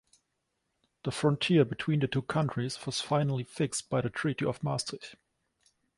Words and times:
The 1.03 1.11
frontier 1.11 1.63
between 1.63 1.99
the 1.99 2.07
two 2.07 2.23
countries 2.23 2.87
was 2.87 3.01
finally 3.01 3.43
fixed 3.43 3.87
by 3.87 4.01
the 4.01 4.09
Treaty 4.09 4.43
of 4.45 4.63
Maastricht. 4.63 5.13